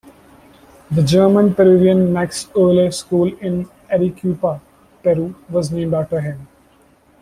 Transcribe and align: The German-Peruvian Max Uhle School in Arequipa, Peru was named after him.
The 0.89 1.03
German-Peruvian 1.03 2.11
Max 2.11 2.47
Uhle 2.55 2.91
School 2.91 3.37
in 3.37 3.69
Arequipa, 3.87 4.59
Peru 5.03 5.35
was 5.47 5.69
named 5.71 5.93
after 5.93 6.19
him. 6.19 6.47